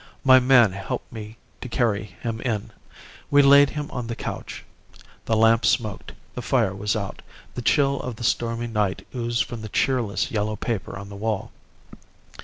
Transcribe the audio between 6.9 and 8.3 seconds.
out, the chill of the